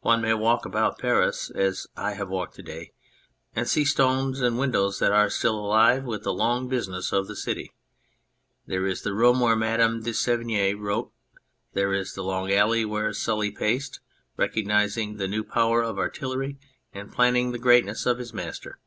One 0.00 0.20
may 0.20 0.34
walk 0.34 0.66
about 0.66 0.98
Paris 0.98 1.48
as 1.50 1.86
I 1.96 2.14
have 2.14 2.28
walked 2.28 2.56
to 2.56 2.64
day 2.64 2.94
and 3.54 3.68
see 3.68 3.84
stones 3.84 4.40
and 4.40 4.58
windows 4.58 4.98
that 4.98 5.12
are 5.12 5.30
still 5.30 5.54
alive 5.54 6.02
with 6.02 6.24
the 6.24 6.32
long 6.34 6.66
business 6.68 7.12
of 7.12 7.28
the 7.28 7.36
city. 7.36 7.72
There 8.66 8.88
is 8.88 9.02
the 9.02 9.14
room 9.14 9.38
where 9.38 9.54
Madame 9.54 10.02
de 10.02 10.14
Sevigne 10.14 10.74
wrote, 10.74 11.12
there 11.74 11.92
is 11.94 12.14
the 12.14 12.24
long 12.24 12.48
gallery 12.48 12.84
where 12.84 13.12
Sully 13.12 13.52
paced, 13.52 14.00
recognising 14.36 15.14
the 15.18 15.28
new 15.28 15.44
power 15.44 15.80
of 15.84 15.96
artillery 15.96 16.58
and 16.92 17.12
planning 17.12 17.52
the 17.52 17.58
greatness 17.60 18.04
of 18.04 18.18
his 18.18 18.34
master. 18.34 18.80